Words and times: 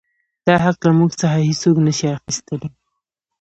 دا 0.45 0.55
حـق 0.63 0.79
لـه 0.87 0.91
مـوږ 0.97 1.11
څـخـه 1.19 1.37
هـېڅوک 1.47 1.77
نـه 1.85 1.91
شـي 1.97 2.07
اخيـستلى. 2.17 2.67